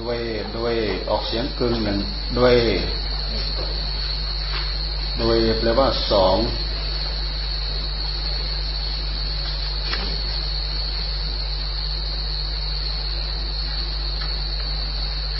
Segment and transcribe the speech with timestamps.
[0.00, 0.18] ด้วย
[0.56, 0.74] ด้วย
[1.10, 1.98] ออกเสียงกึ่งหนึ่ง
[2.38, 2.54] ด้วย
[5.22, 6.36] ด้วยแปลว่าสอง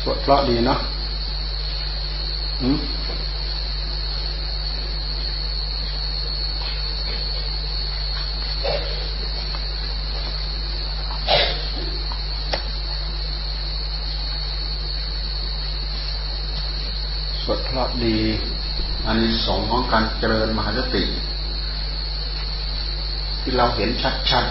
[0.03, 0.79] สวดเพราะดีเนาะ
[2.63, 2.79] อืม
[17.81, 18.19] ว ดี
[19.07, 21.05] อันนี้สองของการเจริญมหาสติ
[23.41, 23.91] ที่เราเห็น
[24.31, 24.45] ชัด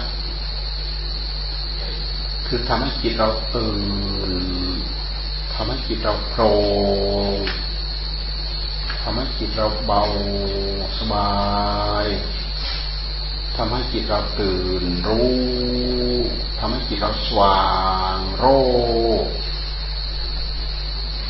[0.82, 4.34] ๆ คือทำให้จิตเราตื่น
[5.54, 6.50] ทำให้จิตเราโปร่
[7.36, 7.38] ง
[9.02, 10.04] ทำให้จิตเราเบา
[10.98, 11.32] สบา
[12.04, 12.06] ย
[13.58, 15.32] ทำให้จิตเราตื่นรู้
[16.60, 17.66] ทำให้จิตเราสว่า
[18.16, 18.46] งโร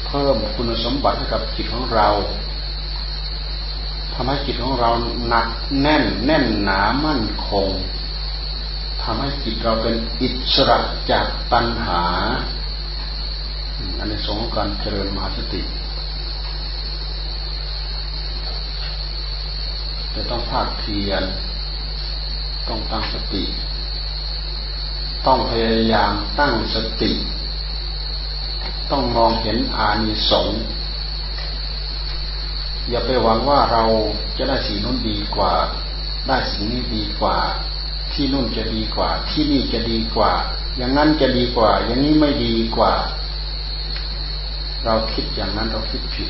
[0.08, 2.10] เพิ่มคุณสมบัติให้กับจิตของเรา
[4.14, 4.90] ทำให้จิตของเรา
[5.28, 5.48] หนัก
[5.82, 7.70] แน่นแน่นหนามั่นคง
[9.04, 10.80] ทำให้จิตเราเป็นอิสระ
[11.12, 12.04] จากตัณหา
[13.98, 15.62] อันนี้สงการเจริญมหาสติ
[20.14, 21.24] จะต้องภาคเพียร
[22.68, 23.44] ต้องตั้งสติ
[25.26, 27.12] ต้องพยายามตั้งสติ
[28.92, 30.62] ต้องมองเห็นอานิสงส์
[32.90, 33.84] อย่าไปหวังว่าเรา
[34.38, 35.54] จะได้สิ่งนู้นดีกว่า
[36.28, 37.38] ได้สิ่งนี้ดีกว่า
[38.14, 40.32] ที่นู่นจะดีกว่า ที่นี่จะดีกว่า
[40.78, 42.94] อย่างนั้นจะดีกว่า อย่างนี้ไม่ดีกว่า
[44.86, 46.30] เราคิดอย่างนั้นเราคิดผิด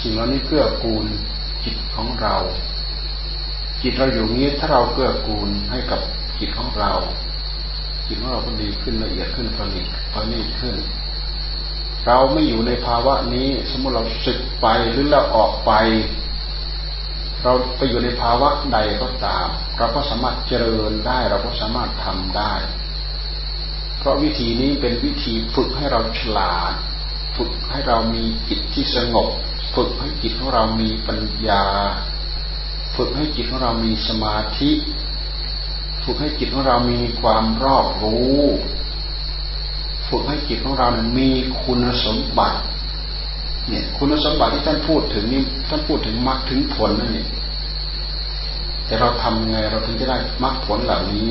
[0.00, 1.06] สิ่งเหล่านี้เกื้อกูล
[1.64, 2.36] จิตของเรา
[3.82, 6.00] จิตเราอยู่นี้ถ้าเราเกื้อกูลให้กับ
[6.38, 6.92] จิตของเรา
[8.10, 10.76] จิตของเราก็ดีขึ้นละเอียดขึ้นประณีตประณีตขึ้น
[12.06, 15.72] เราไม่อยู่ในภาวะนี้ สมมติเราสึกไปหรือเราออกไป
[17.42, 19.46] เราไปอยู่ในภาวะใดก็ตาม
[19.78, 22.52] เราก็สามารถเจริญได้ เราก็สามารถทำได้
[23.98, 26.72] เพราะวิธีนี้เป็นวิธีฝึกให้เราฉลาด
[27.36, 29.28] ฝึกให้เรามีจิตที่สงบ
[29.74, 31.64] ฝึกให้จิตของเรามีปัญญา
[32.96, 34.70] ฝึกให้จิตของเรามีสมาธิ
[36.04, 38.40] ฝึกให้จิตของเรามีความรอบรู้
[40.08, 40.88] ฝึกให้จิตของเรา
[41.18, 41.28] มี
[41.62, 42.60] คุณสมบัติ
[43.68, 47.28] เนี่ย คุณสมบัติที่ท่านพูดถึงนี่ท่านพูดถึงมรรคถึงผลนั่นเอง
[48.86, 51.30] แต่เราทำไงเราถึงจะได้มรรคผลเหล่านี้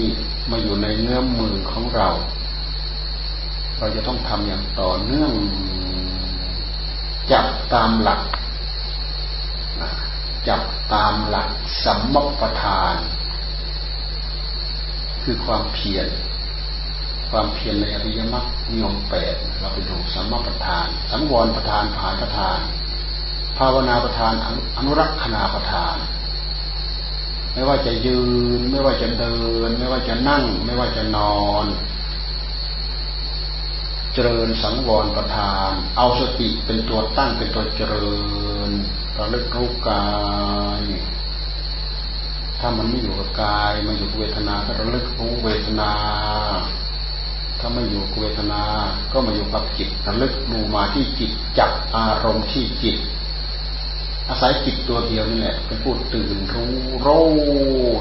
[0.49, 2.09] มาอยู่ในเนื้อมือของเรา
[3.77, 5.33] เราจะต้องทำอย่างต่อเนื่อง
[7.31, 8.21] จับตามหลัก
[10.47, 10.61] จับ
[10.93, 11.49] ตามหลัก
[11.83, 12.95] สัมมปทาน
[15.23, 16.07] คือความเพียร
[17.31, 22.59] ความเพียรในอริยมรรคนิยมแปดเราไปดูสัมมาประธาน สังวรประธานผานประธาน
[23.57, 24.33] ภาวนาประธาน
[24.77, 25.97] อนุรักษณาประธาน
[27.53, 28.21] ไม่ว่าจะยื
[28.59, 29.37] น ไม่ว่าจะเดิ
[29.67, 31.65] น ไม่ว่าจะนั่ง ไม่ว่าจะนอน
[34.13, 38.17] เจริญสังวรประธาน เอาสติเป็นตัวตั้งเป็นตัวเจริ
[38.67, 38.69] ญ
[39.17, 40.05] ระลึกรู้กา
[40.81, 40.83] ย
[42.59, 45.91] ถ้ามันไม่อยู่กับกายมันอยู่กับเวทนาก็ระลึกรู้เวทนา
[47.59, 48.61] ถ้าไม่อยู่กับเวทนา
[49.11, 52.97] ก็มาอยู่กับจิตระลึกดูมาที่จิตจับอารมณ์ที่จิต
[54.29, 56.73] อาศัยจิตตัวเดียวนี่แหละเป็นผู้ตื่นรู้
[57.05, 57.25] รู้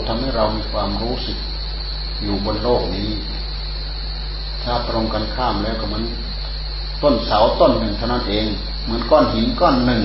[0.06, 1.38] ทำให้เรามีความรู้สึก
[2.22, 3.10] อยู่บนโลกนี้
[4.62, 6.02] ถ้าตรงกันข้ามแล้วก็มัน
[7.02, 8.46] ต้นเสาต้นหนึ่งเท่านั้นเอง
[8.84, 10.02] เหมือนก้อนหินก้อนหนึ่ง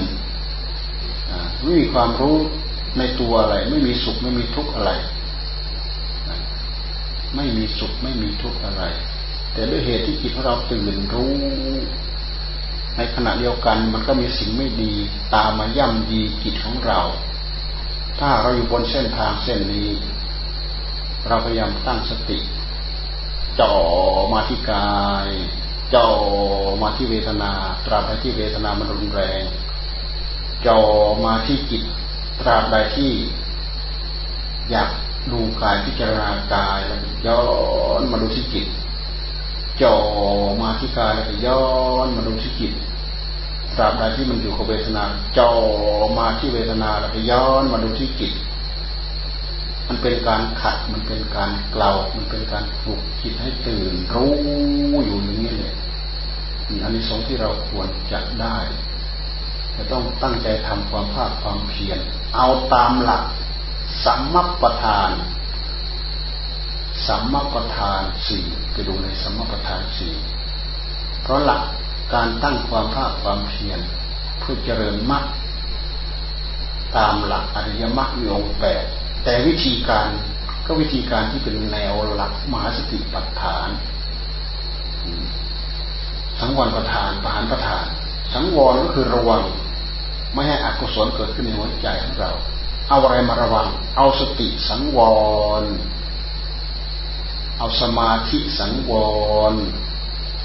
[1.62, 2.38] ไม่มีความรู้
[2.98, 4.92] ในตัวอะไร ไม่มีสุขไม่มีทุกข์อะไร
[7.36, 8.84] ไม่มีสุขไม่มีทุกข์อะไร
[9.54, 11.34] แต่ด้วยเหตุที่จิตของเราตื่นรู้
[12.98, 14.94] ในขณะเดียวกันมันก็มีสิ่งไม่ดี
[15.36, 17.00] ตามมาย่ำดีจิตของเรา
[18.20, 19.90] ถ้าเราอยู่บนเส้นทางเส้นนี้
[21.28, 22.40] เราพยายามตั้งสติ
[23.60, 23.74] จ่อ
[24.34, 24.94] มาที่กา
[25.28, 25.30] ย
[25.96, 26.08] จ่อ
[26.82, 27.52] มาที่เวทนา
[27.86, 29.44] ตราบใดที่เวทนามันรุนแรง
[30.68, 30.80] จ่อ
[31.26, 31.84] มาที่จิต
[32.42, 33.12] ตราบใดที่
[34.72, 34.90] อยาก
[35.32, 37.42] ดูกายพิจารณากายแล้วย้อ
[38.00, 38.66] นมาดูที่จิต
[39.82, 39.96] จ่อ
[40.62, 41.66] มาที่กายแล้วย้อ
[42.06, 42.74] นมาดูที่จิต
[43.78, 45.04] ตราบใดที่มันอยู่กับเวทนา
[45.38, 45.52] จ่อ
[46.20, 48.34] มาที่เวทนาแล้วย้อนมาดูที่จิต
[49.88, 54.34] มันเป็นการขัด มันเป็นการเกลามันเป็นการปลุกจิตให้ตื่นรู้
[55.06, 55.74] อยู่อย่างนี้เลย
[56.84, 58.58] อันนี้สองที่เราควรจะได้
[59.78, 62.00] จะต้องตั้งใจทำความภาคความเพียร
[62.36, 63.24] เอาตามหลัก
[64.06, 65.12] สัมมัปทาน
[67.08, 70.14] สัมมาประธานสี่ไปดูในสัมมาประธานสี่
[71.22, 71.64] เพราะหลัก
[72.14, 73.80] การตั้งความภาคความเพียร
[74.40, 75.24] เพื่อเจริญมรรค
[76.98, 78.84] ตามหลักอริยมรรคมีองค์แปด
[79.24, 80.08] แต่วิธีการ
[80.66, 83.70] ก็วิธีการที่เป็นแนวหลักมหาสติปัฏฐาน
[86.40, 87.86] สังวรประธานประหารประธาน
[88.34, 89.44] สังวรก็คือระวัง
[90.34, 92.32] ไม่ให้อกุศลเกิดขึ้นในหัวใจของเรา
[92.90, 95.00] เอาอะไรมาระวัง เอาสติสังว
[95.62, 95.64] ร
[97.58, 98.92] เอาสมาธิสังว
[99.52, 99.54] ร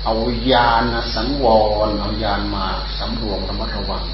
[0.05, 0.14] เอา
[0.52, 1.46] ญาณสังว
[1.87, 2.67] ร เอาญาณมา
[2.99, 4.05] สำรวมระมัดระวัง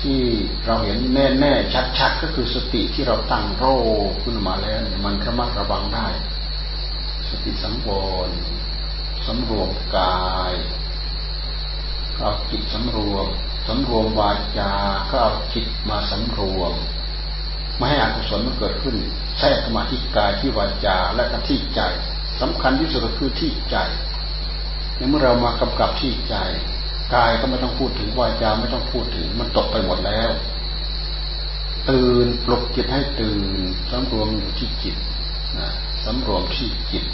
[0.00, 0.22] ที่
[0.66, 1.52] เราเห็นแน่แน่
[1.98, 3.64] ชัดๆก็คือสติที่เราตั้งโร
[4.22, 6.08] ขึ้นมาแล้ว มันระมัดระวังได้
[7.28, 7.88] สติสังว
[8.26, 8.28] ร
[9.26, 10.54] สำรวมกาย
[12.18, 13.26] เอาจิตสำรวม
[13.68, 14.72] สำรวมวาจา
[15.10, 16.74] ก็เอาจิตมาสำรวม
[17.76, 18.96] ไม่ให้อกุศลมันเกิดขึ้น
[19.38, 21.80] แทรกมาที่กายที่วาจาและก็ที่ใจ
[22.40, 23.76] สำคัญที่สุดก็คือที่ใจ
[25.08, 26.36] เมื่อเรามากำกับที่ใจ
[27.14, 30.30] กายก็ไม่ต้องพูดถึงวาจาไม่ต้องพูดถึงมันตกไปหมดแล้ว
[31.90, 33.42] ตื่นปลุกจิตให้ตื่น
[33.90, 34.96] สำรวมอยู่ที่จิต
[35.58, 35.72] นะ
[36.04, 37.04] สำรวมที่จิต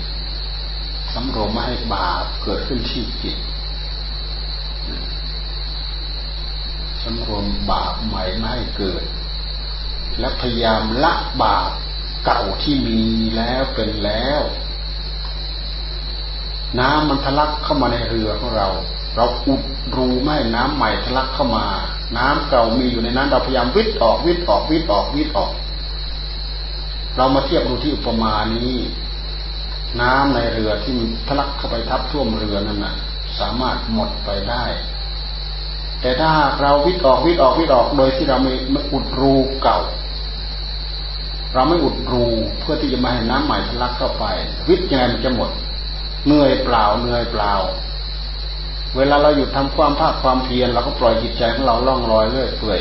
[1.14, 3.36] สำรวมไม่ให้บาปเกิดขึ้นที่จิต
[7.08, 9.02] สำรวมบาปใหม่ไม่ให้เกิด
[10.18, 11.12] และพยายามละ
[11.42, 11.70] บาป
[12.24, 13.00] เก่าที่มี
[13.36, 14.40] แล้วเป็นแล้ว
[16.78, 18.68] น้ำมันทะลักเข้ามาในเรือของเรา
[19.16, 19.62] เราอุด
[19.96, 21.66] รูไม่น้ำใหม่ทะลักเข้ามา
[22.18, 25.52] น้ำเก่ามีอยู่ในนั้น เราพยายามวิทย์ออกวิทย์ออกวิทย์ออกวิทย์ออก
[27.16, 28.74] เรามาเทียบดูที่อุปมานี้
[30.00, 30.96] น้ำในเรือที่
[31.26, 32.94] ทะลักเข้าไปทับท่วมเรือนั่นน่ะ
[33.38, 34.64] สามารถหมดไปได้
[36.00, 36.30] แต่ถ้า
[36.60, 39.78] เราวิทย์ออกวิทย์ออกวิทย์ออกโดยที่เราไม่ไม่อุดรูเก่า
[41.54, 42.24] เราไม่อุดรู
[42.60, 44.24] เพื่อที่จะมาให้น้ำใหม่ทะลักเข้าไป
[44.68, 45.50] วิทย์ยังไงมันจะหมด
[46.26, 47.52] เหนื่อยเปล่าเหนื่อยเปล่า
[48.96, 52.80] เวลาเราหยุดทำความภาคความเพียรเราก็ปล่อยจิตใจของเราล่องลอยเรื่อยเปื่อย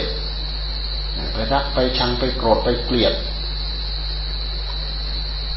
[1.33, 3.13] ไปรักไปชังไปโกรธไปเกลียด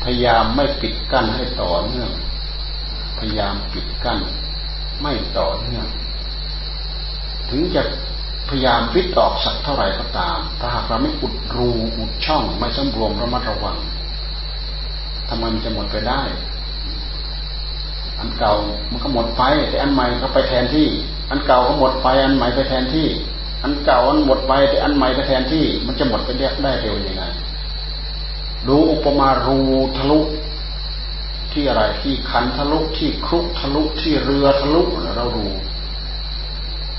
[0.03, 2.11] พยายามไม่ปิดกั้นให้ต่อเนื่อง
[3.19, 4.19] พยายามปิดกั้น
[5.03, 5.87] ไม่ต่อเนื่อง
[7.51, 7.83] ถึงจะ
[8.49, 13.79] พยายามวิตออกสักเท่าไหร่ก็ตาม ถ้าหากเราไม่อุดรูอุดช่องไม่สำรวมระมัดระวัง
[15.29, 16.23] ทำไมมันจะหมดไปได้
[18.19, 18.55] อันเก่า
[18.91, 20.89] มันก็หมดไป แต่อันใหม่ก็ไปแทนที่
[21.31, 23.09] อันเก่าก็หมดไป อันใหม่ไปแทนที่
[23.63, 27.25] อันเก่าอันหมดไป แต่อันใหม่ไปแทนที่ มันจะหมดไปเรียกได้เร็วยังไง
[28.69, 29.59] ดูอุปมารู
[29.97, 30.21] ทะลุ
[31.53, 34.83] ที่อะไรที่คันทะลุที่ครุกทะลุที่เรือทะลุ
[35.17, 35.47] เราดู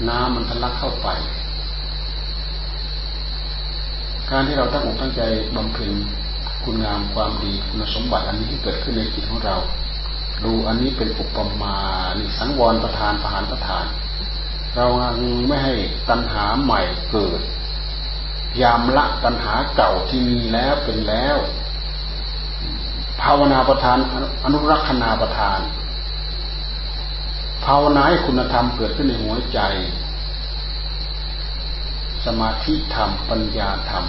[0.10, 1.10] น้ำมันทะลักเข้าไป
[4.30, 5.22] การที่เราตั้งอกตั้งใจ
[5.56, 5.92] บำเพ็ญ
[6.64, 9.56] คุณงามความดีคุณสมบัติอันนี้ที่เกิดขึ้นในจิตของเรา
[10.44, 11.76] ดูอันนี้เป็นอุปมา
[12.20, 13.86] นี่สังวรประธานประหารประธาน
[14.76, 14.86] เรา
[15.48, 15.74] ไม่ให้
[16.10, 17.42] ตัณหาใหม่เกิด
[18.62, 21.38] ยามละตัณหาเก่าที่มีแล้วเป็นแล้ว
[23.22, 23.98] ภาวนาประธาน
[24.44, 25.60] อนุรักษณาประธาน
[27.66, 29.60] ภาวนาให้คุณธรรมเกิดขึ้นในหัวใจ
[32.26, 34.06] สมาธิธรรมปัญญาธรรม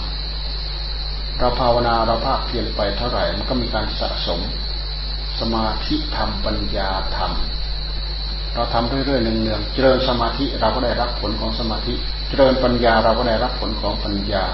[1.38, 4.40] เราภาวนาเราภาคเพียรไปเท่าไหร่มันก็มีการสะสม
[5.40, 7.32] สมาธิธรรมปัญญาธรรม
[8.54, 11.94] เราทำเรื่อยๆเนืองๆเจริญสมาธิเราก็ได้รับผลของสมาธิ
[12.28, 14.44] เจริญปัญญาเราก็ได้รับผลของปัญญา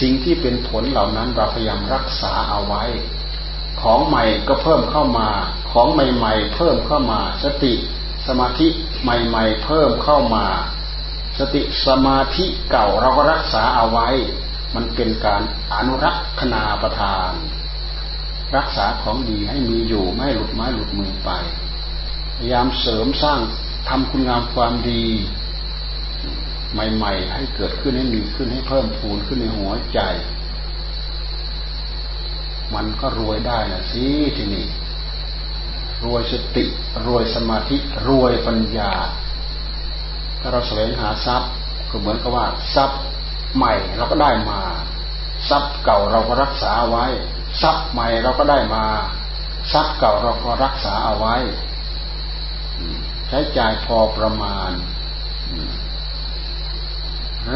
[0.00, 2.84] สิ่งที่เป็นผลเหล่านั้นเราพยายามรักษาเอาไว้
[3.80, 5.28] ของใหม่ก็เพิ่มเข้ามา
[5.72, 7.74] ของใหม่ๆ เพิ่มเข้ามา สติ
[8.26, 8.68] สมาธิ
[9.02, 10.46] ใหม่ๆ เพิ่มเข้ามา
[11.38, 14.08] สติสมาธิเก่าเราก็รักษาเอาไว้
[14.74, 15.42] มันเป็นการ
[15.74, 17.32] อนุรักษณาประทาน
[18.56, 21.30] รักษาของดีให้มีอยู่ไม่หลุดไม้หลุดมือไป
[22.36, 23.40] พยายามเสริมสร้าง
[23.88, 25.04] ทำคุณงามความดี
[26.72, 30.00] ใหม่ ๆ ให้เกิดขึ้นให้มีขึ้นให้เพิ่มพูนขึ้นในหัวใจ
[32.74, 34.04] มันก็รวยได้นะสิ
[34.36, 34.66] ทีนี้
[36.04, 36.64] รวยสติ
[37.06, 37.76] รวยสมาธิ
[38.08, 38.92] รวยปัญญา
[40.40, 41.50] ถ้าเราแสวงหาทรัพย์
[41.90, 43.00] ก็เหมือนกับว่าทรัพย์
[43.56, 44.60] ใหม่เราก็ได้มา
[45.48, 47.06] ทรัพย์เก่าเราก็รักษาไว้
[47.62, 48.84] ทรัพย์ใหม่เราก็ได้มา
[49.72, 51.36] ทรัพย์เก่าเราก็รักษาเอาไว้
[53.28, 54.70] ใช้จ่ายพอประมาณ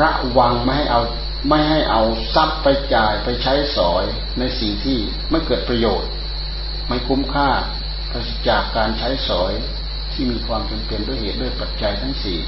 [0.01, 1.03] ระวังไม่ให้เอา
[1.49, 2.03] ไม่ให้เอา
[2.35, 4.05] ทรัพย์ไปจ่ายไปใช้สอย
[4.39, 4.99] ในสิ่งที่
[5.31, 6.11] ไม่เกิดประโยชน์
[6.89, 7.49] ไม่คุ้มค่า
[8.49, 9.53] จากการใช้สอย
[10.13, 12.39] ที่มีความจำเป็นด้วยเหตุด้วยปัจจัยทั้งสี่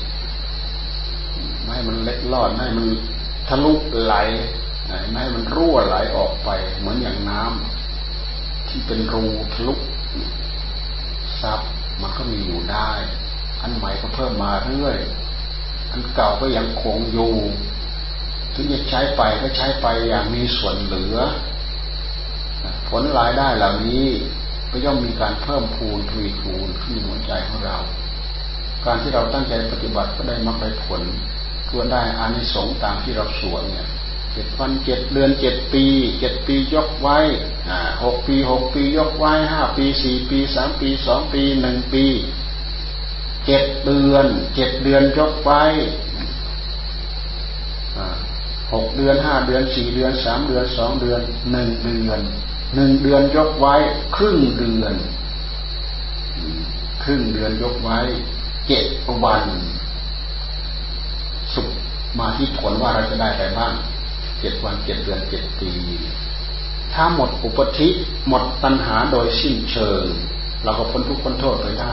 [1.63, 2.87] ไม่ให้มันเล็ดลอดไม่ให้มัน
[3.49, 4.15] ทะลุไหล
[5.11, 9.75] ไม่ให้มันรั่วไหลออกไป เหมือนอย่างน้ำที่เป็นรูทะลุ
[11.41, 11.61] ซับ
[12.03, 12.91] มันก็มีอยู่ได้
[13.61, 14.99] อันใหม่ก็เพิ่มมาเรื่อย
[15.91, 17.33] อันเก่าก็ยังคงอยู่
[18.55, 21.17] ถึงจะใช้ไปก็ใช้ไปอย่างมีส่วนเหลือ
[22.89, 24.07] ผลรายได้เหล่านี้
[24.77, 27.79] ก็ย่อมมีการเพิ่มพูนทวีคูณขึ้นหัวใจของเรา
[28.85, 31.03] การที่เราตั้งใจปฏิบัติก็ได้มาไปผล
[31.67, 33.87] เพื่อได้อานิสงส์ตามที่เราสวดเนี่ย
[34.33, 35.85] เจ็ดวันเจ็ดเดือนเจ็ดปี
[36.21, 37.19] เจ็ดปียกไว้
[37.69, 42.05] อ่าหกปีหกปียกไว้ห้าปีสี่ปีสามปีสองปีหนึ่งปี
[43.47, 45.63] เจ็ดเดือนเจ็ดเดือนยกไว้
[48.73, 51.21] หกเดือนห้าเดือนสี่เดือนสามเดือนสองเดือน
[51.53, 52.21] หนึ่งเดือน
[52.75, 53.75] หนึ่งเดือนยกไว้
[54.17, 54.95] ครึ่งเดือน
[57.03, 57.99] ครึ่งเดือนยกไว้
[58.67, 58.85] เจ็ด
[59.25, 59.45] วัน
[61.55, 61.69] สุข
[62.19, 63.73] มาที่ผลว่าเราจะได้อะไรบ้าง
[64.41, 65.71] เจ็ดวันเจ็ดเดือนเจ็ดปี
[66.93, 67.89] ถ้าหมดอุปธิ
[68.29, 70.05] หมดตัณหาโดยสิ้นเชิง
[70.65, 71.93] เราก็พ้นทุกข์พ้นโทษไปได้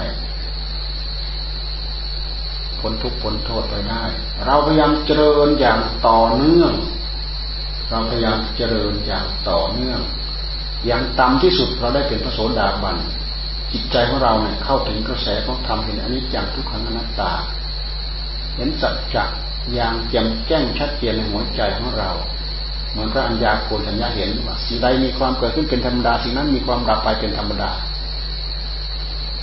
[2.80, 4.04] พ้นทุกข์พ้นโทษไปได้
[4.46, 6.74] เราพยายามเจริญอย่างต่อเนื่อง
[7.90, 10.02] เราพยายามเจริญอย่างต่อเนื่อง
[10.86, 12.98] อย่างต่ำที่สุดเราได้เป็นพระโสดาบัน
[13.74, 17.32] จิตใจของเราเนี่ยเข้าถึงกระแสของธรรมเห็นอนิจจังทุกขังอนัตตา
[18.56, 19.24] เห็นสัจจะ
[19.74, 22.10] อย่างแจ่มแจ้งชัดเจนในหัวใจของเรา
[22.92, 27.72] เหมือนพระอัญญาโกณทัญญาเห็นว่าสิ่งใดมีความเกิดขึ้นเป็นธรรมดาสิ่งนั้นมีความดับไปเป็นธรรมดา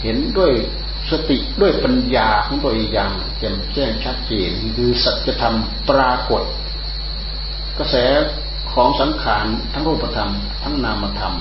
[0.02, 0.52] เห็นด้วย
[1.10, 5.54] สติด้วยปัญญาของตัวเองอย่างแจ่มแจ้งชัดเจนคือสัจธรรม
[5.90, 6.42] ปรากฏ
[7.78, 7.96] กระแส
[8.80, 10.30] ของสังขารทั้งรูปธรรม
[10.62, 11.34] ทั้งนามธรรม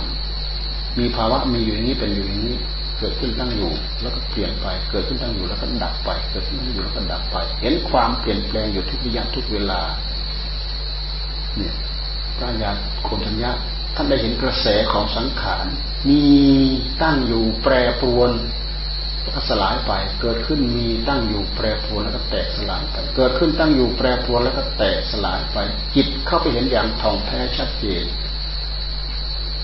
[0.99, 2.55] มีภาวะมีอยู่อย่างนี้เป็นอยู่อย่างนี้
[2.99, 9.81] เกิดขึ้นตั้งอยู่ แล้วก็เปลี่ยนไป เกิดขึ้นตั้งอยู่แล้วก็ดับไป เกิดขึ้นตั้งอยู่แล้วก็ดับไป เห็นความเปลี่ยนแปลงอยู่ทุกระยะทุกเวลา
[11.57, 11.73] เนี่ย
[12.37, 12.71] พระญา
[13.03, 13.51] โคทัญญา
[13.95, 15.65] ท่านได้เห็นกระแสของสังขาร
[16.09, 16.21] มี
[17.01, 18.31] ตั้งอยู่แปรปรวน
[19.35, 19.91] ก็สลายไป
[20.21, 25.57] เกิดขึ้นมีตั้งอยู่แปรปรวนแล้วก็แตกสลายไป เกิดขึ้นตั้งอยู่แปรปรวนแล้วก็แตกสลายไป
[25.95, 28.05] จิตเข้าไปเห็นอย่างท่องแท้ชัดเจน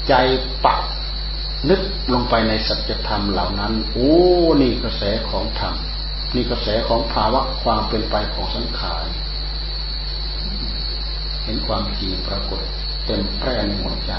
[0.07, 0.13] ใจ
[0.65, 0.81] ปัก
[1.69, 1.81] นึก
[2.13, 4.13] ลงไปในสัจธรรมเหล่านั้น โอ้
[4.61, 5.75] นี่กระแสของธรรม
[6.35, 9.05] นี่กระแสของภาวะความเป็นไปของสังขาร
[11.43, 12.61] เห็นความจริงปรากฏ
[13.05, 14.13] เต็มแพร่ในหัวใจ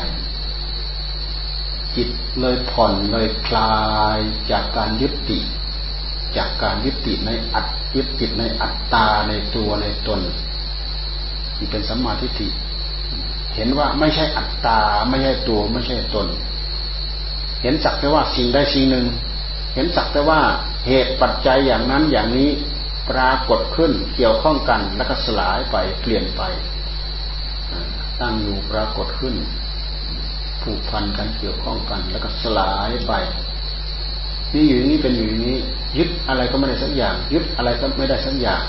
[1.97, 2.09] จิต
[2.41, 3.75] เลยผ่อนเลยคลา
[4.17, 4.19] ย
[4.51, 5.45] จากการยึดติด
[6.37, 10.21] จากการยึดติดในอัตยึดติดในอัตตาในตัวในตน
[11.59, 12.49] นี่เป็นสัมมาทิฏฐิ
[13.55, 16.27] เห็นว่าไม่ใช่อัตตาไม่ใช่ตัวไม่ใช่ตน
[17.63, 19.07] เห็นสักแต่ว่าสิ่งใดสิ่งหนึ่ง
[19.75, 20.41] เห็นสักแต่ว่า
[20.87, 22.51] เหตุปัจจัยอย่างนั้นอย่างนี้
[23.11, 26.43] ปรากฏขึ้นเกี่ยวข้องกันแล้วก็สลายไปเปลี่ยนไป
[28.21, 29.35] ตั้งอยู่ปรากฏขึ้น
[30.64, 33.12] ผูกพันกันเกี่ยวข้องกัน แล้วก็สลายไป
[34.54, 35.56] นี่อยู่นี้เป็นอยู่นี้
[35.99, 38.64] ยึดอะไรก็ไม่ได้สักอย่าง ยึดอะไรก็ไม่ได้สักอย่าง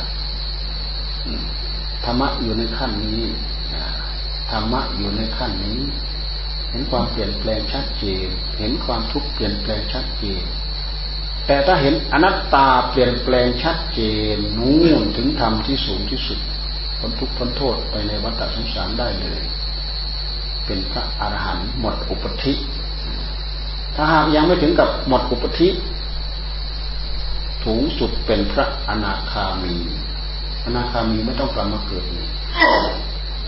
[2.05, 3.21] ธรรมะอยู่ในขั้นนี้
[4.51, 5.79] ธรรมะอยู่ในขั้นนี้
[6.69, 8.27] เห็นความเปลี่ยนแปลงชัดเจน
[8.59, 10.43] เห็นความทุกข์เปลี่ยนแปลงชัดเจน
[11.47, 14.01] แต่ถ้าเห็นอนัตตาเปลี่ยนแปลงชัดเจ
[14.35, 16.39] นนู่นถึงธรรมที่สูงที่สุด
[16.99, 19.41] พ้นทุกข์พ้นโทษไปในวัฏสงสารได้เลย
[20.65, 22.53] เป็นพระอรหันต์หมดอุปธิ
[23.95, 25.67] ถ้าหากยังไม่ถึงกับหมดอุปธิ
[27.63, 29.75] ถูงสุดเป็นพระอนาคามี
[30.65, 32.03] อนาคามีไม่ต้องกลับมาเกิด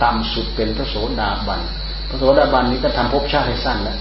[0.01, 1.61] ต่ำสุดเป็นพระโสดาบัน
[2.09, 3.97] พระโสดาบันนี้ก็ทำภพชาติให้สั้นแล้ว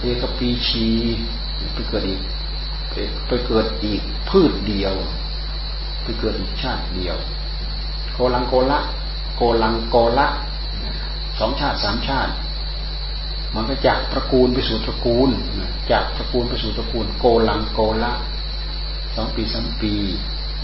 [0.00, 0.86] เอกปีชี
[1.74, 2.20] ไปเกิดอีก
[3.26, 4.94] ไปเกิดอีกพืชเดียว
[6.02, 7.16] ไปเกิดอีกชาติเดียว
[8.14, 8.78] โกลังโกละ
[9.36, 10.26] โกลังโกละ
[11.40, 12.32] สองชาติสามชาติ
[13.54, 15.30] มันก็จากตระกูลไปสู่ตระกูล
[15.90, 18.12] จากตระกูลไปสู่ตระกูล โกลังโกละ
[19.14, 19.94] สองปีสามปี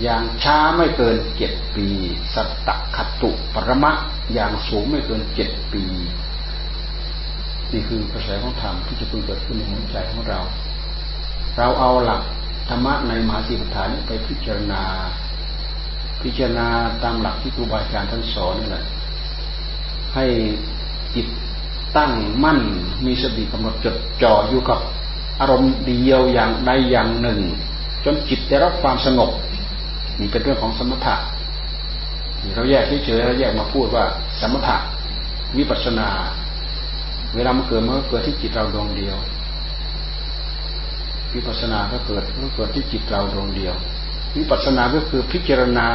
[0.02, 1.86] อย่างช้าไม่เกินเจ็ดปี
[2.34, 3.92] สัตตะขตุปรมะ
[4.34, 5.84] อย่างสูงไม่เกินเจ็ดปี
[7.72, 10.40] นี่คือกระแสของธรรมที่จะเกิดขึ้นในหัวใจของเรา
[11.56, 12.22] เราเอาหลัก
[12.68, 14.82] ธรรมะในมหาสีปฐานไปพิจารณา
[16.22, 16.68] พิจารณา
[17.02, 18.84] ตามหลักที่ครูบาอาจารย์ท่านสอนนี่แหละ
[20.14, 20.24] ให้
[21.14, 21.26] จิต
[21.96, 22.12] ตั้ง
[22.44, 22.60] มั่น
[23.06, 24.78] มีสติกำหนดจดจ่ออยู่กับ
[25.40, 27.40] อารมณ์เดียวอย่างใดอย่างหนึ่ง
[28.04, 29.30] จนจิตได้รับความสงบ
[30.18, 31.16] นี่เป็นเรื่องของสมถะ
[32.54, 34.04] เราแยกเฉยๆเราแยกมาพูดว่า
[34.40, 34.76] สมถะ
[35.56, 36.08] วิปัสนา
[37.34, 39.16] เวลามันเกิดมันก็เกิดที่จิตเราดวงเดียว
[41.34, 43.74] วิปัสนาก็เกิดก็เกิดที่จิตเราดวงเดียว
[44.36, 45.88] วิปัสนาก็คือพิจารณา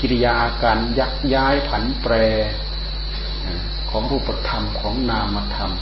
[0.00, 2.14] กิริยาอาการยักย้ายผันแปร
[3.90, 5.72] ของรูปธรรมของนามธรรม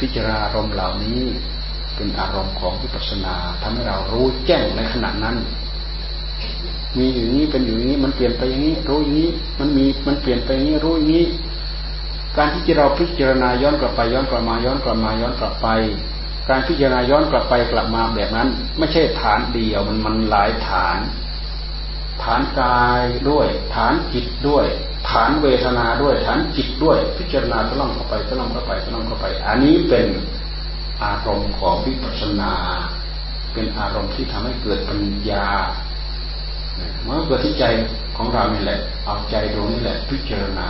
[0.00, 1.22] พิจารณาอารมณ์เหล่านี้
[1.96, 5.36] เป็นอารมณ์ของวิปัสสนาทำให้เรารู้แจ้งในขณะนั้น
[6.98, 11.26] มีอย่างนี้เป็นอย่างนี้มันเปลี่ยนไปอย่างนี้ รู้อย่างนี้มันมีมันเปลี่ยนไปอย่างนี้รู้อย่างนี้
[12.36, 15.68] การที่เราพิจารณาย้อนกลับไปย้อนกลับมาย้อนกลับมาย้อนกลับไป
[16.48, 18.48] การพิจารณาย้อนกลับไปกลับมาแบบนั้น
[18.78, 20.98] ไม่ใช่ฐานเดียวมันมันหลายฐาน
[22.22, 24.66] ฐานกายด้วย ฐานจิตด้วย
[25.10, 30.06] ฐานเวทนาด้วยฐานจิตด้วย พิจารณาตะล่อมเข้าไปตะล่อมเข้าไปตะล่อมเข้าไป อันนี้เป็น
[31.02, 32.52] อารมณ์ของวิปัสสนา
[33.52, 35.00] เป็นอารมณ์ที่ทำให้เกิดปัญ
[35.30, 35.46] ญา
[37.04, 37.64] เมื่อเกิดที่ใจ
[38.16, 40.68] ของเรานี่แหละ เอาใจดวงนี้แหละ พิจารณา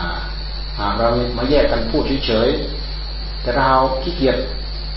[0.79, 3.71] หากเรามาแยกกันพูดเฉยๆแต่เรา
[4.03, 4.37] ขี้เกียจ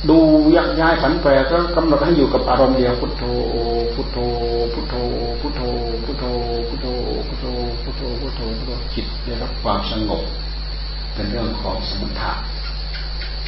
[0.10, 0.18] ดู
[0.56, 3.24] ยักย้ายผันแปรก็กำหนดให้อยู่กับอารมณ์เดียวพุทโธ
[3.94, 4.18] พุทโธ
[4.74, 4.96] พุทโธ
[5.42, 5.62] พุทโธ
[6.06, 6.24] พุทโธ
[6.70, 6.86] พุทโธ
[7.28, 7.46] พุทโธ
[7.84, 10.22] พุทโธพุทโธ จิตได้รับความสงบ
[11.14, 12.32] เป็นเรื่องของสมถะ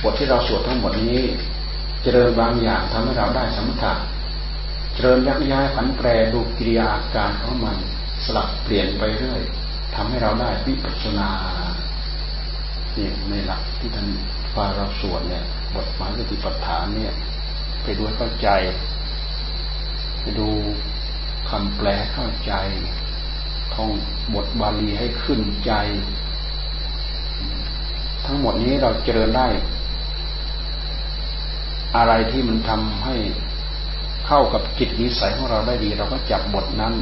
[0.03, 1.21] บทที่เราสวดทั้งหมดนี้
[2.03, 3.93] เจริญบางอย่างทำให้เราได้สมถะ
[4.93, 7.77] เจริญยักย้ายผันแปรดูกิริยาอาการของมัน
[8.25, 9.41] สลับเปลี่ยนไปเรื่อย
[9.95, 11.29] ทำให้เราได้วิปัสสนา
[12.93, 14.07] เนี่ยในหลักที่ท่าน
[14.53, 17.13] ฟาเราสวดเนี่ยบทหมายสติปัฏฐานเนี่ย
[17.83, 18.49] ไปดูเข้าใจ
[20.21, 20.47] ไปดู
[21.49, 22.53] คำแปลเข้าใจ
[23.73, 23.91] ท่อง
[24.35, 25.71] บทบาลีให้ขึ้นใจ
[28.25, 29.47] ทั้งหมดนี้เราเจริญได้
[31.97, 33.15] อะไรที่มันทำให้
[34.27, 36.93] เข้ากับจิตนิสัยของเราได้ดี เราก็จับบทนั้น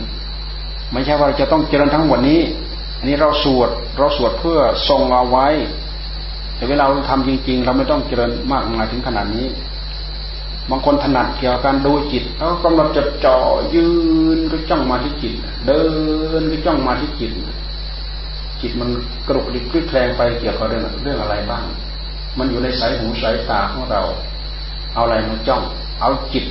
[0.91, 2.41] ไม่ใช่ว่าเราจะต้องเจริญทั้งหมดนี้
[2.97, 4.59] อันนี้เราสวดเราสวดเพื่อ
[4.89, 5.47] ทรงเอาไว้
[6.55, 9.45] แต่เวลาเราทำจริง ๆ เราไม่ต้องเจริญมากมายถึงขนาดนี้
[10.71, 13.37] บางคนถนัดเกี่ยวกับการดูจิตเขากำลังจะจ่อ
[13.75, 13.87] ยื
[14.37, 15.33] นก็จ้องมาที่จิต
[15.65, 15.81] เดิ
[16.39, 17.31] นก็จ้องมาที่จิต
[18.61, 18.89] จิตมัน
[19.27, 21.63] กระดุกดิกคลื่นแคลงไปเกี่ยวกับเรื่องเรื่องอะไรบ้าง
[22.37, 24.01] มันอยู่ในสายหูสายตาของเรา
[24.93, 25.61] เอาอะไรมาจ้อง
[26.01, 26.45] เอาจิต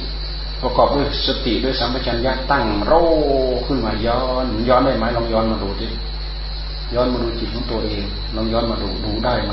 [0.62, 2.92] ประกอบด้วยสติด้วยสัมปชัญญะตั้งโร
[3.66, 5.88] ขึ้นมาย้อนย้อนได้ไหมลองย้อนมาดูดิ
[6.94, 8.02] ย้อนมาดูจิตของตัวเอง
[8.36, 9.52] ลองย้อนมาดูดูได้ไหม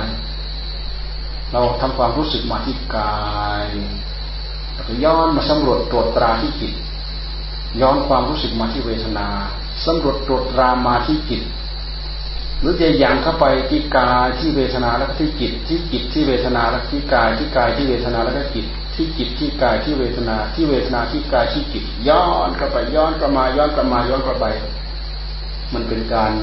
[1.54, 3.18] เราทำความรู้สึกมาที่กา
[3.66, 3.68] ย
[5.04, 6.74] ย้อนมาสำรวจตรวจตราที่จิต
[7.82, 9.28] ย้อนความรู้สึกมาที่เวทนา
[9.86, 11.42] สำรวจตรวจตรามาที่จิต
[12.62, 24.46] หรือจะยังเข้าไปที่กายที่เวทนาแล้วก็ที่จิต ที่จิตที่เวทนาแล้วที่กายที่กายที่เวทนาแล้วก็จิต ที่จิตที่กายที่เวทนา ที่เวทนาที่กายที่จิต ย้อนเข้าไปย้อนกลับมาย้อนกลับมาย้อนกลับไป
[25.74, 26.34] มันเป็นการ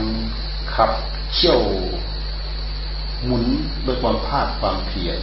[0.74, 0.90] ขับ
[1.34, 1.60] เชี่ยว
[3.24, 3.44] หมุน
[3.86, 5.18] ด้วยความภาคความเพียร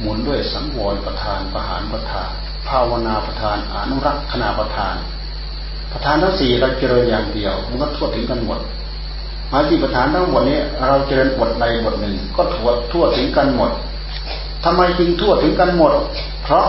[0.00, 2.30] หมุนด้วยสังวรประธานประหารประธาน
[2.68, 4.94] ภาวนาประธานอนุรักษณาประธาน
[5.92, 8.60] ประธานทั้งสี่เราเจริญอย่างเดียวมันก็ทั่วถึงกันหมด
[9.52, 13.70] มาที่ประธานทั้งหมดนี้เราเจริญบทใดบทหนึ่ง ก็ทั่วทั่วถึงกันหมด
[14.64, 15.92] ทำไมจึงทั่วถึงกันหมด
[16.42, 16.68] เพราะ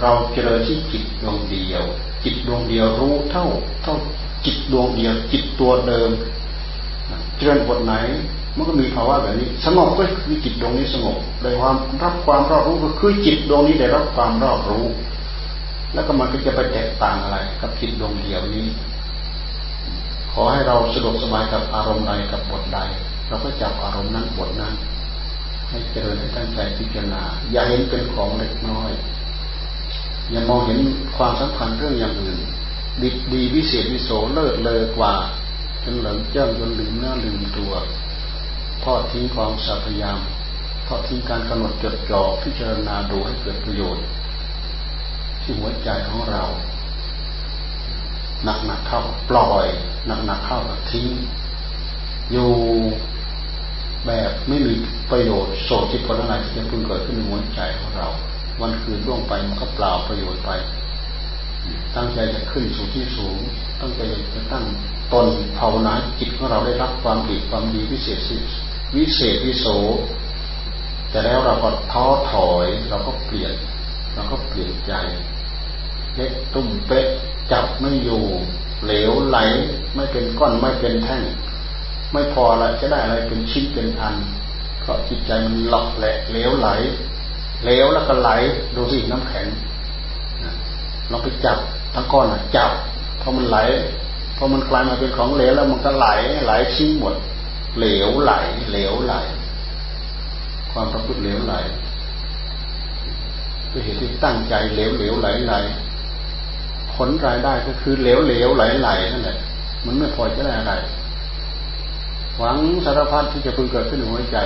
[0.00, 1.84] เราเจริญที่จิตดวงเดียว
[2.24, 3.46] จิตดวงเดียวรู้เท่า
[3.82, 3.96] เท่า
[4.44, 6.10] จิตดวงเดียวจิตตัวเดิม
[7.36, 7.94] เจริญบทไหน
[8.56, 14.84] มันก็มีภาวะแบบนี้ สงบก็คือจิตดวงนี้สงบได้ความรับความรอบรู้ก็คือจิตดวงนี้ได้รับความรอบรู้
[15.94, 18.66] แล้วก็มันก็จะไปแตกต่างอะไร กับจิตดวงเดียวนี้
[20.32, 22.78] ขอให้เราสะดวกสบายกับอารมณ์ใดกับบทใด
[23.28, 24.74] เราก็จับอารมณ์นั้นบทนั้น
[25.68, 28.90] ให้เจริญให้ตั้งใจพิจารณา อย่าเห็นเป็นของเล็กน้อย
[30.30, 30.80] อย่ามองเห็น
[31.16, 32.40] ความสำคัญเรื่องอย่างอื่น
[33.02, 35.14] ดีดีวิเศษวิโสเลิศเลอกว่า
[35.84, 37.72] จนหลังเจ้าจนลืมหน้าลืมตัว
[38.90, 40.18] ทอดทิ้งความสพยายาม
[40.86, 44.04] ทอดทิ้งการกำหนดจดจ่อพิจารณาดูให้เกิดประโยชน์
[45.42, 46.42] ที่หัวใจของเรา
[48.44, 49.66] หนักหนักเข้าปล่อย
[50.06, 50.58] หนักหนักเข้า
[50.92, 51.06] ทิ้ง
[52.32, 52.50] อยู่
[54.06, 54.74] แบบไม่มี
[55.10, 58.08] ประโยชน์โสจิผลอะไรที่จะพึงเกิดขึ้นในหัวใจของเรา
[58.60, 60.50] วันคืนล่วงไปมันก็เปล่าประโยชน์ไป
[61.96, 63.36] ตั้งใจจะขึ้นสู่ที่สูง
[63.80, 64.00] ตั้งใจ
[64.34, 64.64] จะตั้ง
[65.12, 65.26] ตน
[65.58, 68.20] ภาวนาจิตของเราได้รับความดีความดีวิเศษ
[68.94, 69.66] วิเศษวิโส
[71.10, 73.54] แต่แล้วเราก็ท้อถอย เราก็เปลี่ยน
[74.14, 74.92] เราก็เปลี่ยนใจ
[76.14, 77.06] เล็กตุ้มเป๊ะ
[77.52, 78.22] จับไม่อยู่
[78.84, 79.38] เหลวไหล
[79.94, 81.22] ไม่เป็นก้อนไม่เป็นแท่ง
[82.12, 84.16] ไม่พอละจะได้อะไรเป็นชิ้นเป็นอัน
[84.80, 86.68] เพราะจิตใจมันหลอกแหละเหลวไหล
[87.64, 88.30] เหลวแล้วก็ไหล
[88.76, 89.46] ดูสิน้ำแข็ง
[91.08, 91.58] เราไปจับ
[91.94, 92.70] ทั้งก้อนจับ
[93.20, 93.58] พอมันไหล
[94.36, 96.06] พอมันกลายมาเป็นของเหลวแล้วมันก็ไหล
[96.44, 97.14] ไหลชิ้นหมด
[97.76, 98.32] เหลวไหล
[98.70, 99.14] เหลวไหล
[100.72, 101.54] ความประพฤติเหลวไหล
[103.72, 105.54] ด้วยเหตุที่ตั้งใจเหลวเหลวไหลไหล
[106.94, 109.38] ผลรายได้ก็คือเหลวเหลวไหลไหลนั่นแหละ
[109.86, 110.74] มันไม่พอจะได้อะไร
[112.38, 114.38] หวังสารพัดที่จะพึงเกิดขึ้นในหัวใจ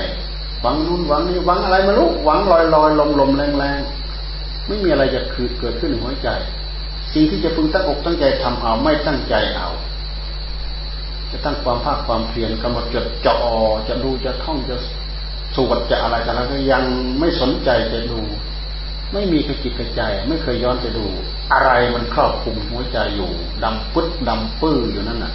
[0.60, 3.80] หวังนู่นหวังนี่หวังอะไรไม่รู้หวังลอยลอยลมลมแรงแรง
[4.66, 6.28] ไม่มีอะไรจะคือเกิดขึ้นในหัวใจ
[7.12, 9.68] สิ่งที่จะพึงตั้งอกตั้งใจทำเอาไม่ตั้งใจเอา
[11.30, 13.36] จะตั้งความภาคความเพียรกำหนดจดจ่อ
[13.88, 14.76] จะดูจะท่องจะ
[15.56, 16.84] สวดจะอะไรแต่ละก็ยัง
[17.18, 18.20] ไม่สนใจจะดู
[19.12, 21.06] ไม่มีกระจิตกระใจ ไม่เคยย้อนจะดู
[21.52, 23.30] อะไรมันครอบคุมหัวใจอยู่
[23.64, 25.32] ดำปึ๊ดดำปื้ออยู่นั่นน่ะ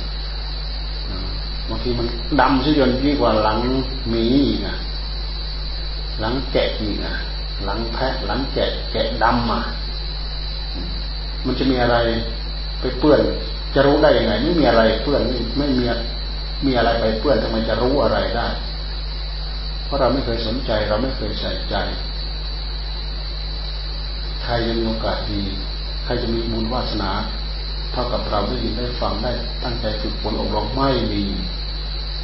[1.70, 2.08] บางทีมัน
[2.42, 3.60] ดำซะจนยิ่งกว่าหลัง
[4.10, 4.78] หมีอีกอะ
[6.20, 7.16] หลังแกะอีกอะ
[7.64, 9.62] หลังแพะหลังแกะแกะดำอะ
[11.46, 11.98] มันจะมีอะไร
[12.80, 13.22] ไปเปื้อน
[13.76, 15.86] จะรู้ได้ยังไงไม่มีอะไรเปื้อนไม่ไม่มี
[16.66, 18.48] มีอะไรไปเปื้อนทำไมจะรู้อะไรได้
[19.86, 21.76] เพราะเราไม่เคยสนใจ เราไม่เคยใส่ใจ
[24.44, 25.42] ใครจะมีโอกาสดี
[26.06, 27.12] ใครจะมีบุญวาสนา
[27.92, 29.32] เท่ากับเราได้ยินได้ฟังได้
[29.64, 31.24] ตั้งใจฝึกฝนอบรมไม่มี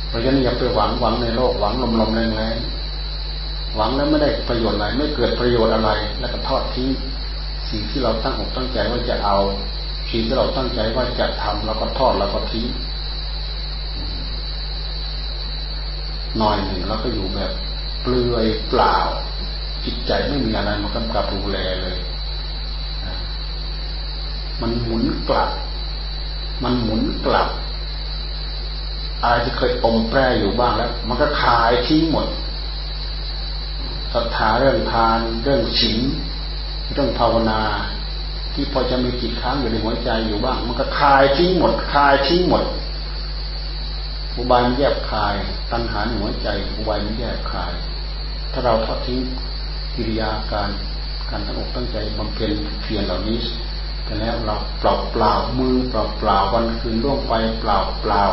[0.07, 2.57] เพราะฉะนั้นอย่าไปหวังหวังในโลกหวังลมลมแรงแรง
[3.75, 6.89] หวังแล้วไม่ได้ประโยชน์อะไรไม่เกิดประโยชน์อะไร แล้วก็ทอดทิ้ง
[7.69, 9.37] สิ่งที่เราตั้งอกตั้งใจว่าจะเอา
[10.11, 12.67] สิ่งที่เราตั้งใจว่าจะทำเราก็ทอดเราก็ทิ้ง
[16.37, 17.51] หน่อยหนึ่งเราก็อยู่แบบ
[18.01, 18.97] เปลือยเปล่า
[19.85, 21.97] จิตใจไม่มีอะไรมากำกับดูแลเลย
[24.61, 25.51] มันหมุนกลับ
[26.63, 27.49] มันหมุนกลับ
[29.23, 32.27] อะไรที่เคยอมแปรอยู่บ้างแล้ว มันก็คายทิ้งหมด
[34.13, 36.01] ศรัทธาเรื่องทาน เรื่องศีล
[36.93, 37.61] เรื่องภาวนา
[38.53, 42.63] ที่พอจะมีจิตค้างอยู่ในหัวใจอยู่บ้าง มันก็คายทิ้งหมดคายทิ้งหมด
[44.37, 45.35] อุบายมันแยบคาย
[45.71, 47.73] ตัณหาในหัวใจอุบายมันแยบคาย
[48.51, 49.19] ถ้าเราทอดทิ้ง
[49.95, 50.69] กิริยาการ
[51.29, 53.39] การตั้งอกตั้งใจบำเพ็ญเพียรเหล่านี้
[54.03, 58.23] แต่แล้วเราเปล่าเปล่ามือเปล่าเปล่าวันคืนล่วงไปเปล่าเปล่า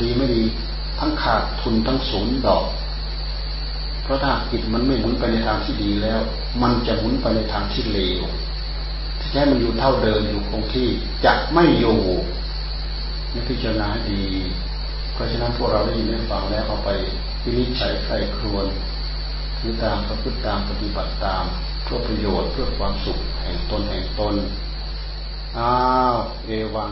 [0.00, 0.42] ดีไม่ดี
[0.98, 2.64] ทั้งขาดทุนทั้งสูญดอก
[4.06, 6.20] เพราะถ้าจิตมันไม่หมุนไปในทางที่ดีแล้ว
[6.62, 8.24] มันจะหมุนไปในทางที่เลว
[9.20, 10.88] ที่แท้มันอยู่เท่าเดิมอยู่คงที่
[11.24, 11.98] จะไม่อยู่
[13.32, 14.22] นี่พิจารณาดี
[15.12, 16.90] เพราะฉะนั้นพวกเราได้ยินได้ฟังแล้วเอาไป
[17.44, 18.66] วินิจฉัยใครครวน
[19.58, 21.44] คือตามประพฤติตามปฏิบัติตาม
[21.84, 24.34] เพื่อประโยชน์เพื่อความสุขแห่งตนแห่งตน
[25.58, 25.72] อ้า
[26.14, 26.16] ว
[26.46, 26.90] เอวัง